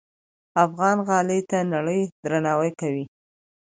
[0.65, 3.05] افغان غالۍ ته نړۍ درناوی کوي.